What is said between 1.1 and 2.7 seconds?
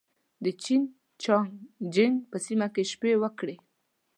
چنګ جيانګ په سیمه